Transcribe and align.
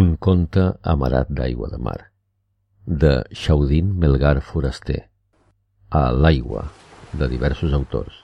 Un 0.00 0.14
conte 0.16 0.62
amarat 0.90 1.28
d'aigua 1.28 1.66
de 1.68 1.76
mar, 1.76 1.98
de 2.86 3.10
Xaudín 3.40 3.90
Melgar 4.00 4.38
Foraster, 4.40 5.02
a 5.90 6.00
l'aigua, 6.16 6.62
de 7.12 7.28
diversos 7.28 7.74
autors. 7.76 8.22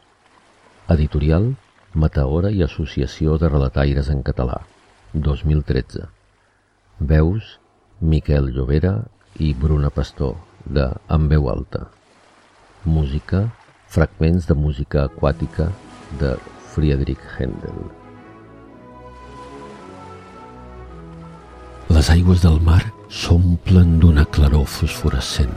Editorial 0.96 1.50
Meteora 1.92 2.54
i 2.56 2.64
Associació 2.64 3.36
de 3.36 3.52
Relataires 3.52 4.08
en 4.08 4.24
Català, 4.30 4.62
2013. 5.12 6.08
Veus 7.12 7.52
Miquel 8.00 8.48
Llobera 8.56 8.96
i 9.36 9.52
Bruna 9.52 9.92
Pastor, 9.92 10.38
de 10.64 10.88
En 11.12 11.28
veu 11.28 11.52
alta. 11.52 11.90
Música, 12.96 13.44
fragments 13.92 14.48
de 14.48 14.56
música 14.56 15.04
aquàtica 15.04 15.68
de 16.16 16.36
Friedrich 16.72 17.32
Händel. 17.36 17.97
Les 21.98 22.12
aigües 22.14 22.38
del 22.44 22.60
mar 22.62 22.92
s'omplen 23.10 23.96
d'una 23.98 24.22
claror 24.30 24.68
fosforescent 24.70 25.56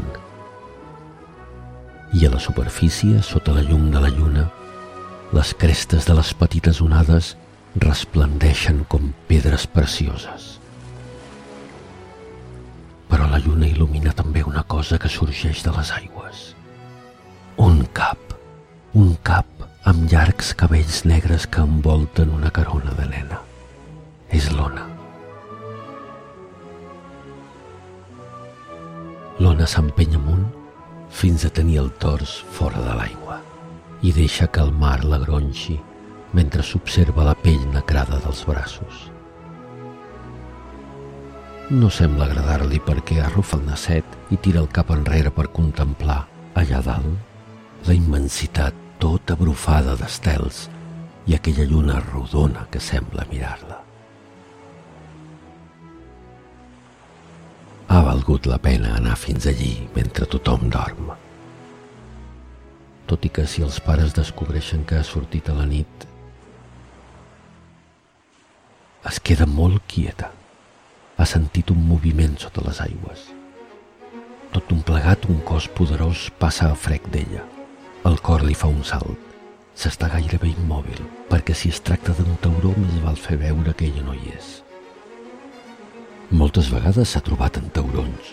i 2.18 2.26
a 2.26 2.32
la 2.34 2.40
superfície, 2.42 3.20
sota 3.22 3.54
la 3.54 3.62
llum 3.62 3.92
de 3.94 4.02
la 4.02 4.10
lluna, 4.10 4.48
les 5.38 5.52
crestes 5.54 6.08
de 6.10 6.16
les 6.18 6.32
petites 6.40 6.82
onades 6.82 7.36
resplendeixen 7.84 8.82
com 8.90 9.12
pedres 9.30 9.68
precioses. 9.70 10.48
Però 13.12 13.30
la 13.30 13.40
lluna 13.46 13.70
il·lumina 13.70 14.16
també 14.18 14.42
una 14.42 14.66
cosa 14.66 14.98
que 14.98 15.14
sorgeix 15.14 15.62
de 15.62 15.76
les 15.78 15.92
aigües. 16.02 16.46
Un 17.70 17.84
cap, 17.94 18.34
un 18.98 19.14
cap 19.22 19.68
amb 19.94 20.10
llargs 20.10 20.56
cabells 20.58 21.04
negres 21.06 21.46
que 21.46 21.62
envolten 21.62 22.34
una 22.34 22.50
carona 22.50 22.98
de 22.98 23.12
nena. 23.14 23.46
És 24.34 24.50
l'ona. 24.56 24.91
L'ona 29.42 29.66
s'empenya 29.66 30.20
amunt 30.20 30.44
fins 31.20 31.48
a 31.48 31.50
tenir 31.50 31.80
el 31.82 31.88
tors 32.04 32.34
fora 32.58 32.82
de 32.86 32.92
l'aigua 32.98 33.40
i 34.06 34.12
deixa 34.14 34.46
que 34.54 34.62
el 34.62 34.70
mar 34.84 35.00
la 35.02 35.18
gronxi 35.24 35.80
mentre 36.38 36.62
s'observa 36.62 37.26
la 37.26 37.34
pell 37.46 37.64
necrada 37.74 38.20
dels 38.22 38.44
braços. 38.46 39.00
No 41.74 41.90
sembla 41.90 42.28
agradar-li 42.28 42.84
perquè 42.86 43.18
arrufa 43.24 43.58
el 43.58 43.66
nasset 43.72 44.18
i 44.30 44.38
tira 44.38 44.62
el 44.62 44.70
cap 44.78 44.94
enrere 44.94 45.34
per 45.34 45.50
contemplar, 45.58 46.22
allà 46.62 46.86
dalt, 46.86 47.14
la 47.88 47.98
immensitat 47.98 48.78
tota 49.02 49.40
brufada 49.40 49.98
d'estels 49.98 50.68
i 51.26 51.34
aquella 51.34 51.66
lluna 51.66 51.98
rodona 52.12 52.68
que 52.70 52.84
sembla 52.92 53.26
mirar-la. 53.32 53.91
Valgut 58.22 58.46
la 58.46 58.60
pena 58.62 58.92
anar 58.96 59.16
fins 59.18 59.48
allí 59.50 59.88
mentre 59.96 60.28
tothom 60.30 60.68
dorm. 60.70 61.10
Tot 63.10 63.26
i 63.26 63.32
que 63.34 63.48
si 63.50 63.64
els 63.66 63.80
pares 63.82 64.14
descobreixen 64.14 64.86
que 64.86 65.00
ha 65.00 65.04
sortit 65.04 65.50
a 65.50 65.56
la 65.58 65.66
nit, 65.66 66.06
es 69.10 69.18
queda 69.26 69.50
molt 69.50 69.82
quieta. 69.90 70.30
Ha 71.18 71.26
sentit 71.26 71.74
un 71.74 71.82
moviment 71.88 72.38
sota 72.38 72.62
les 72.68 72.84
aigües. 72.86 73.26
Tot 74.54 74.70
un 74.70 74.86
plegat, 74.86 75.26
un 75.26 75.42
cos 75.42 75.66
poderós 75.74 76.30
passa 76.38 76.70
a 76.70 76.78
frec 76.78 77.10
d'ella. 77.10 77.42
El 78.06 78.22
cor 78.22 78.46
li 78.46 78.54
fa 78.54 78.70
un 78.70 78.84
salt. 78.86 79.30
S'està 79.74 80.12
gairebé 80.14 80.54
immòbil, 80.54 81.02
perquè 81.32 81.58
si 81.58 81.74
es 81.74 81.82
tracta 81.82 82.14
d'un 82.14 82.38
tauró 82.44 82.76
més 82.78 83.02
val 83.02 83.18
fer 83.18 83.42
veure 83.42 83.74
que 83.74 83.90
ella 83.90 84.06
no 84.06 84.14
hi 84.14 84.36
és. 84.38 84.60
Moltes 86.32 86.70
vegades 86.72 87.12
s'ha 87.12 87.20
trobat 87.20 87.58
en 87.60 87.66
taurons 87.76 88.30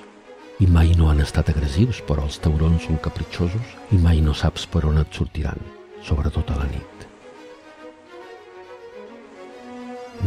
i 0.63 0.67
mai 0.71 0.93
no 0.99 1.09
han 1.11 1.19
estat 1.23 1.49
agressius, 1.51 1.99
però 2.07 2.23
els 2.29 2.37
taurons 2.43 2.85
són 2.87 3.01
capritxosos 3.03 3.73
i 3.95 3.99
mai 3.99 4.21
no 4.23 4.35
saps 4.39 4.67
per 4.71 4.85
on 4.87 5.01
et 5.03 5.19
sortiran, 5.19 5.59
sobretot 6.07 6.53
a 6.55 6.59
la 6.61 6.69
nit. 6.71 7.07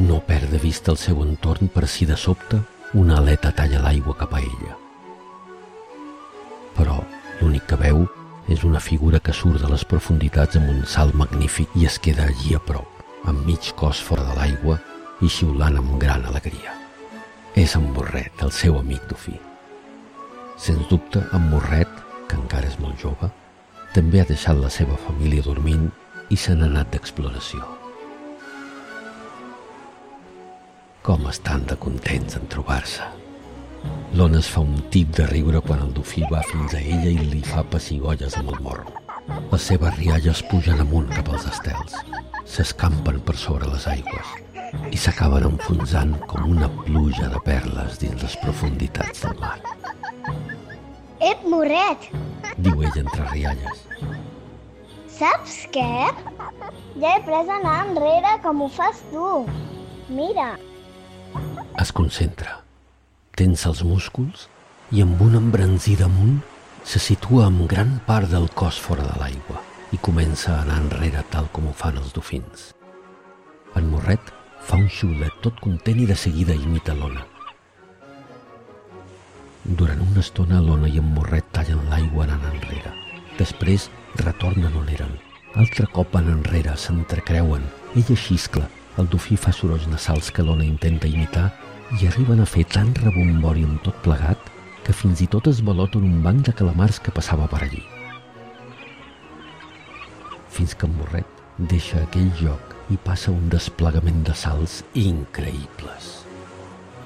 No 0.03 0.19
perd 0.27 0.51
de 0.51 0.59
vista 0.59 0.91
el 0.91 0.99
seu 0.99 1.23
entorn 1.23 1.71
per 1.71 1.87
si 1.87 2.07
de 2.09 2.19
sobte 2.19 2.59
una 3.03 3.21
aleta 3.23 3.53
talla 3.55 3.79
l'aigua 3.85 4.17
cap 4.19 4.35
a 4.35 4.43
ella. 4.43 4.75
Però 6.75 6.99
l'únic 7.39 7.71
que 7.71 7.79
veu 7.79 8.03
és 8.51 8.67
una 8.67 8.83
figura 8.83 9.23
que 9.23 9.35
surt 9.35 9.63
de 9.63 9.71
les 9.71 9.87
profunditats 9.87 10.59
amb 10.59 10.75
un 10.75 10.83
salt 10.83 11.15
magnífic 11.15 11.79
i 11.79 11.87
es 11.87 11.99
queda 12.03 12.27
allí 12.27 12.51
a 12.55 12.59
prop, 12.59 13.03
amb 13.23 13.47
mig 13.47 13.71
cos 13.79 14.03
fora 14.03 14.27
de 14.27 14.39
l'aigua 14.41 14.79
i 15.23 15.31
xiulant 15.31 15.79
amb 15.79 15.95
gran 16.03 16.27
alegria. 16.27 16.81
És 17.55 17.73
en 17.75 17.89
Borret, 17.91 18.31
el 18.45 18.51
seu 18.55 18.77
amic 18.79 19.03
Dofí. 19.09 19.33
Sens 20.55 20.85
dubte, 20.87 21.19
en 21.35 21.49
Borret, 21.51 21.89
que 22.29 22.37
encara 22.39 22.69
és 22.69 22.77
molt 22.79 23.01
jove, 23.01 23.27
també 23.91 24.21
ha 24.21 24.27
deixat 24.29 24.55
la 24.55 24.69
seva 24.71 24.95
família 25.03 25.43
dormint 25.43 25.89
i 26.31 26.37
se 26.39 26.55
n'ha 26.55 26.69
anat 26.71 26.93
d'exploració. 26.93 27.59
Com 31.03 31.27
estan 31.27 31.65
de 31.67 31.75
contents 31.75 32.37
en 32.39 32.47
trobar-se. 32.53 33.09
L'Ona 34.15 34.39
es 34.39 34.47
fa 34.53 34.63
un 34.63 34.77
tip 34.93 35.11
de 35.17 35.25
riure 35.27 35.59
quan 35.65 35.81
el 35.83 35.91
dofí 35.97 36.23
va 36.31 36.45
fins 36.47 36.77
a 36.77 36.79
ella 36.79 37.11
i 37.11 37.25
li 37.33 37.41
fa 37.43 37.65
pessigolles 37.73 38.37
amb 38.39 38.53
el 38.53 38.61
morro. 38.63 38.95
Les 39.51 39.67
seves 39.73 39.97
rialles 39.97 40.45
pugen 40.53 40.79
amunt 40.85 41.11
cap 41.11 41.33
als 41.33 41.49
estels. 41.51 41.99
S'escampen 42.45 43.19
per 43.27 43.35
sobre 43.35 43.67
les 43.73 43.89
aigües 43.91 44.50
i 44.91 44.99
s'acaben 44.99 45.45
enfonsant 45.49 46.15
com 46.29 46.51
una 46.53 46.69
pluja 46.83 47.29
de 47.31 47.39
perles 47.45 47.99
dins 48.01 48.23
les 48.23 48.35
profunditats 48.43 49.23
del 49.25 49.37
mar. 49.41 49.57
Ep, 51.21 51.43
morret! 51.45 52.07
Diu 52.57 52.81
ell 52.81 52.97
entre 53.03 53.27
rialles. 53.29 53.83
Saps 55.11 55.57
què? 55.75 56.09
Ja 57.01 57.11
he 57.13 57.21
pres 57.27 57.51
anar 57.59 57.75
enrere 57.85 58.37
com 58.45 58.63
ho 58.65 58.69
fas 58.73 59.03
tu. 59.11 59.27
Mira. 60.11 60.55
Es 61.79 61.93
concentra, 61.95 62.57
tensa 63.37 63.69
els 63.71 63.83
músculs 63.87 64.47
i 64.91 65.03
amb 65.05 65.21
una 65.23 65.39
embranzida 65.39 66.09
amunt 66.09 66.41
se 66.83 66.99
situa 66.99 67.45
amb 67.47 67.67
gran 67.69 67.99
part 68.07 68.31
del 68.33 68.49
cos 68.57 68.79
fora 68.81 69.05
de 69.05 69.15
l'aigua 69.21 69.61
i 69.95 69.99
comença 70.01 70.55
a 70.55 70.61
anar 70.65 70.81
enrere 70.81 71.23
tal 71.31 71.47
com 71.53 71.69
ho 71.69 71.73
fan 71.77 71.99
els 72.01 72.11
dofins. 72.17 72.71
En 73.77 73.87
Morret 73.93 74.33
Fa 74.61 74.77
un 74.77 74.87
xiulet 74.93 75.37
tot 75.41 75.57
content 75.63 75.99
i 75.99 76.05
de 76.05 76.15
seguida 76.15 76.53
imita 76.53 76.93
l'Ona. 76.93 77.23
Durant 79.63 80.01
una 80.05 80.21
estona 80.21 80.59
l'Ona 80.61 80.89
i 80.89 80.99
en 81.01 81.07
Morret 81.15 81.47
tallen 81.55 81.81
l'aigua 81.89 82.27
anant 82.27 82.45
enrere. 82.51 82.93
Després 83.39 83.87
retornen 84.21 84.77
on 84.77 84.89
eren. 84.93 85.15
Altre 85.61 85.87
cop 85.95 86.13
van 86.13 86.29
enrere, 86.31 86.75
s'entrecreuen. 86.77 87.65
Ella 87.97 88.17
xiscla, 88.25 88.67
el 89.01 89.09
dofí 89.11 89.37
fa 89.37 89.53
sorolls 89.55 89.87
nasals 89.89 90.29
que 90.31 90.45
l'Ona 90.45 90.67
intenta 90.67 91.09
imitar 91.09 91.49
i 91.99 92.07
arriben 92.07 92.41
a 92.41 92.49
fer 92.49 92.67
tant 92.69 92.93
rebombori 93.01 93.65
en 93.67 93.79
tot 93.85 93.97
plegat 94.05 94.51
que 94.85 94.95
fins 94.95 95.23
i 95.25 95.29
tot 95.29 95.49
es 95.51 95.63
baloten 95.65 96.05
un 96.05 96.21
banc 96.25 96.45
de 96.47 96.53
calamars 96.53 97.01
que 97.01 97.13
passava 97.15 97.49
per 97.49 97.63
allí. 97.65 97.81
Fins 100.53 100.75
que 100.75 100.85
en 100.85 100.95
Morret 100.99 101.41
deixa 101.71 102.05
aquell 102.05 102.29
joc 102.39 102.70
i 102.91 102.97
passa 102.99 103.31
un 103.31 103.47
desplegament 103.51 104.23
de 104.27 104.33
salts 104.35 104.81
increïbles. 104.99 106.09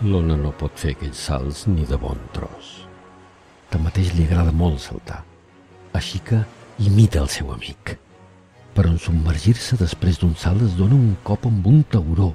L'Ona 0.04 0.36
no 0.40 0.52
pot 0.60 0.74
fer 0.82 0.96
aquells 0.96 1.22
salts 1.30 1.66
ni 1.72 1.86
de 1.88 2.00
bon 2.02 2.20
tros. 2.36 2.72
Tanmateix 3.72 4.14
li 4.16 4.26
agrada 4.28 4.54
molt 4.56 4.82
saltar, 4.84 5.22
així 5.94 6.22
que 6.26 6.42
imita 6.84 7.22
el 7.22 7.30
seu 7.32 7.52
amic. 7.54 7.96
Però 8.76 8.92
en 8.92 9.00
submergir-se 9.00 9.78
després 9.80 10.20
d'un 10.20 10.34
salt 10.40 10.66
es 10.66 10.76
dona 10.80 10.98
un 10.98 11.14
cop 11.24 11.46
amb 11.48 11.68
un 11.72 11.84
tauró. 11.92 12.34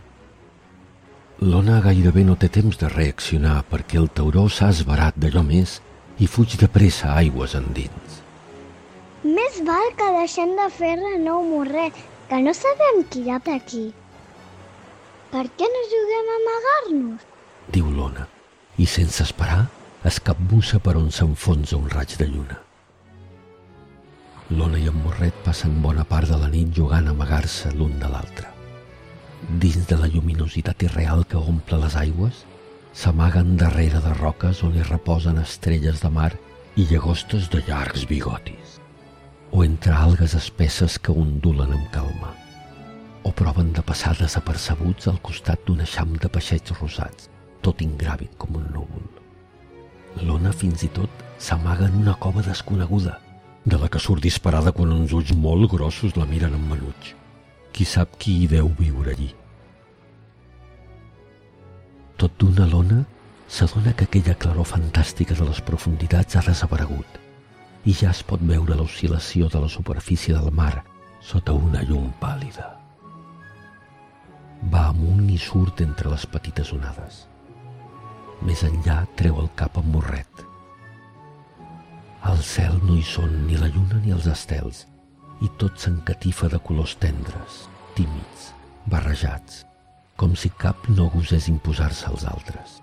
L'Ona 1.41 1.81
gairebé 1.85 2.25
no 2.25 2.37
té 2.37 2.49
temps 2.53 2.79
de 2.81 2.89
reaccionar 2.93 3.61
perquè 3.69 4.01
el 4.01 4.09
tauró 4.17 4.47
s'ha 4.49 4.71
esbarat 4.73 5.19
d'allò 5.21 5.45
més 5.45 5.79
i 6.21 6.29
fuig 6.29 6.57
de 6.61 6.69
pressa 6.69 7.15
aigües 7.17 7.57
endins. 7.59 8.21
Més 9.25 9.61
val 9.67 9.93
que 9.97 10.09
deixem 10.17 10.57
de 10.57 10.69
fer 10.73 10.95
renou 11.01 11.45
morrer 11.45 11.91
que 12.31 12.39
no 12.47 12.53
sabem 12.55 13.01
qui 13.11 13.25
hi 13.27 13.33
ha 13.35 13.41
per 13.43 13.57
aquí. 13.59 13.89
Per 15.33 15.43
què 15.59 15.67
no 15.71 15.81
juguem 15.93 16.29
a 16.31 16.37
amagar-nos? 16.41 17.25
Diu 17.75 17.89
l'Ona, 17.91 18.27
i 18.79 18.87
sense 18.93 19.25
esperar 19.27 19.65
es 20.07 20.21
capbussa 20.29 20.79
per 20.85 20.95
on 21.01 21.11
s'enfonsa 21.17 21.79
un 21.79 21.89
raig 21.91 22.15
de 22.21 22.29
lluna. 22.31 22.61
L'Ona 24.55 24.79
i 24.79 24.87
en 24.93 25.03
Morret 25.03 25.43
passen 25.47 25.75
bona 25.83 26.07
part 26.13 26.31
de 26.31 26.39
la 26.39 26.51
nit 26.55 26.71
jugant 26.79 27.11
a 27.11 27.17
amagar-se 27.17 27.75
l'un 27.75 27.99
de 27.99 28.11
l'altre. 28.15 28.47
Dins 29.65 29.91
de 29.91 29.99
la 29.99 30.11
lluminositat 30.15 30.87
irreal 30.87 31.27
que 31.27 31.43
omple 31.55 31.83
les 31.83 31.97
aigües, 31.99 32.45
s'amaguen 33.03 33.57
darrere 33.59 34.03
de 34.07 34.15
roques 34.23 34.63
on 34.67 34.79
hi 34.79 34.87
reposen 34.87 35.43
estrelles 35.43 36.03
de 36.07 36.15
mar 36.15 36.31
i 36.77 36.87
llagostes 36.87 37.51
de 37.51 37.63
llargs 37.67 38.07
bigotis 38.11 38.80
o 39.53 39.65
entre 39.65 39.93
algues 39.93 40.35
espesses 40.35 40.99
que 40.99 41.13
ondulen 41.13 41.73
amb 41.75 41.89
calma, 41.91 42.35
o 43.23 43.33
proven 43.33 43.73
de 43.73 43.83
passar 43.83 44.15
desapercebuts 44.19 45.09
al 45.11 45.19
costat 45.27 45.65
d'un 45.67 45.83
eixam 45.85 46.15
de 46.23 46.31
peixets 46.31 46.75
rosats, 46.79 47.29
tot 47.61 47.83
ingràvid 47.83 48.37
com 48.39 48.57
un 48.61 48.69
núvol. 48.75 49.09
L'Ona 50.23 50.53
fins 50.55 50.85
i 50.87 50.91
tot 50.95 51.25
s'amaga 51.39 51.89
en 51.91 51.99
una 52.03 52.15
cova 52.15 52.43
desconeguda, 52.47 53.19
de 53.65 53.79
la 53.79 53.91
que 53.93 54.01
surt 54.01 54.23
disparada 54.25 54.73
quan 54.73 54.95
uns 54.95 55.13
ulls 55.13 55.33
molt 55.37 55.69
grossos 55.71 56.17
la 56.17 56.27
miren 56.27 56.55
amb 56.57 56.71
menuig. 56.73 57.15
Qui 57.71 57.85
sap 57.85 58.17
qui 58.19 58.41
hi 58.41 58.49
deu 58.51 58.71
viure 58.79 59.13
allí. 59.13 59.31
Tot 62.17 62.33
d'una 62.39 62.67
lona 62.67 63.03
s'adona 63.49 63.93
que 63.97 64.07
aquella 64.09 64.37
claror 64.39 64.67
fantàstica 64.69 65.35
de 65.35 65.47
les 65.49 65.61
profunditats 65.65 66.37
ha 66.37 66.47
desaparegut 66.47 67.21
i 67.85 67.95
ja 67.97 68.11
es 68.11 68.21
pot 68.27 68.43
veure 68.45 68.77
l'oscil·lació 68.77 69.49
de 69.53 69.63
la 69.63 69.71
superfície 69.73 70.37
del 70.37 70.53
mar 70.53 70.83
sota 71.25 71.55
una 71.57 71.83
llum 71.87 72.11
pàl·lida. 72.21 72.67
Va 74.73 74.89
amunt 74.91 75.29
i 75.33 75.39
surt 75.41 75.81
entre 75.81 76.13
les 76.13 76.27
petites 76.29 76.73
onades. 76.77 77.25
Més 78.45 78.65
enllà 78.65 79.03
treu 79.17 79.41
el 79.41 79.49
cap 79.57 79.79
amb 79.81 79.95
morret. 79.97 80.45
Al 82.29 82.43
cel 82.45 82.77
no 82.85 82.99
hi 82.99 83.05
són 83.07 83.33
ni 83.47 83.57
la 83.57 83.71
lluna 83.73 84.01
ni 84.05 84.13
els 84.13 84.29
estels 84.29 84.85
i 85.41 85.49
tot 85.61 85.81
s'encatifa 85.81 86.51
de 86.53 86.61
colors 86.61 86.99
tendres, 87.01 87.65
tímids, 87.97 88.51
barrejats, 88.93 89.65
com 90.21 90.37
si 90.37 90.53
cap 90.53 90.85
no 90.93 91.09
gosés 91.15 91.49
imposar-se 91.49 92.11
als 92.11 92.27
altres. 92.29 92.77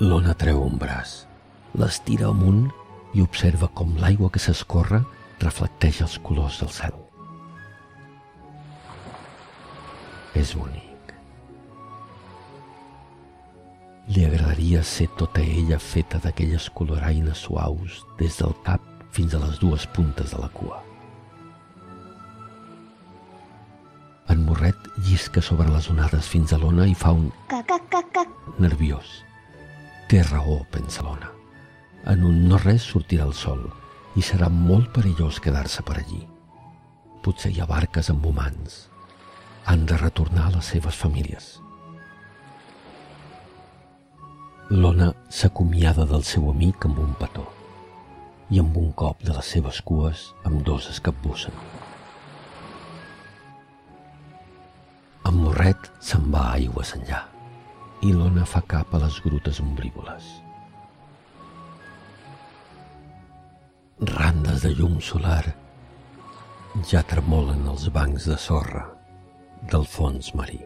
L'Ona 0.00 0.32
treu 0.34 0.64
un 0.64 0.80
braç, 0.80 1.26
l'estira 1.74 2.28
amunt 2.30 2.68
i 3.14 3.22
observa 3.22 3.68
com 3.78 3.94
l'aigua 3.98 4.30
que 4.30 4.42
s'escorre 4.42 5.02
reflecteix 5.42 6.00
els 6.06 6.16
colors 6.26 6.60
del 6.62 6.70
cel. 6.74 6.94
És 10.34 10.54
bonic. 10.58 11.12
Li 14.14 14.24
agradaria 14.26 14.82
ser 14.84 15.06
tota 15.18 15.42
ella 15.42 15.78
feta 15.80 16.18
d'aquelles 16.24 16.66
coloraines 16.76 17.44
suaus 17.46 18.02
des 18.18 18.36
del 18.40 18.52
cap 18.66 18.82
fins 19.14 19.34
a 19.34 19.40
les 19.44 19.60
dues 19.62 19.86
puntes 19.94 20.34
de 20.34 20.40
la 20.42 20.50
cua. 20.52 20.80
En 24.32 24.42
Morret 24.44 24.88
llisca 25.06 25.42
sobre 25.44 25.68
les 25.70 25.86
onades 25.92 26.26
fins 26.28 26.52
a 26.52 26.58
l'ona 26.58 26.86
i 26.90 26.94
fa 26.98 27.12
un 27.14 27.30
Cac, 27.52 27.70
cac, 27.92 28.10
cac. 28.16 28.28
nerviós. 28.58 29.22
Té 30.10 30.22
raó, 30.26 30.62
pensa 30.72 31.04
l'ona. 31.06 31.33
En 32.12 32.24
un 32.28 32.42
no 32.48 32.58
res 32.60 32.84
sortirà 32.84 33.24
el 33.24 33.32
sol 33.32 33.62
i 34.20 34.22
serà 34.22 34.50
molt 34.52 34.90
perillós 34.92 35.40
quedar-se 35.40 35.82
per 35.88 35.96
allí. 36.02 36.20
Potser 37.24 37.52
hi 37.54 37.62
ha 37.62 37.68
barques 37.70 38.10
amb 38.12 38.26
humans. 38.28 38.90
Han 39.64 39.86
de 39.88 39.96
retornar 39.96 40.50
a 40.50 40.54
les 40.58 40.68
seves 40.74 40.98
famílies. 41.00 41.46
L'Ona 44.68 45.10
s'acomiada 45.32 46.04
del 46.12 46.22
seu 46.28 46.50
amic 46.52 46.84
amb 46.88 47.00
un 47.00 47.16
petó 47.20 47.46
i 48.52 48.60
amb 48.60 48.76
un 48.76 48.92
cop 48.92 49.24
de 49.24 49.32
les 49.32 49.56
seves 49.56 49.80
cues 49.88 50.28
amb 50.44 50.60
dos 50.68 50.92
es 50.92 51.00
capbussen. 51.00 51.56
En 55.24 55.40
Morret 55.40 55.88
se'n 56.04 56.28
va 56.32 56.50
a 56.50 56.56
aigües 56.60 56.92
enllà 57.00 57.24
i 58.04 58.12
l'Ona 58.12 58.44
fa 58.44 58.60
cap 58.68 58.92
a 58.92 59.06
les 59.06 59.22
grutes 59.24 59.64
ombrívoles. 59.64 60.43
Randes 64.00 64.64
de 64.64 64.72
llum 64.74 64.96
solar 64.98 65.54
ja 66.90 67.04
tremolen 67.06 67.62
els 67.70 67.86
bancs 67.94 68.26
de 68.26 68.34
sorra 68.42 68.88
del 69.70 69.86
fons 69.86 70.32
marí. 70.34 70.58